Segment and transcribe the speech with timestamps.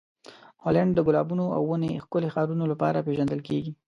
[0.63, 3.71] هالنډ د ګلابونو او ونې ښکلې ښارونو لپاره پېژندل کیږي.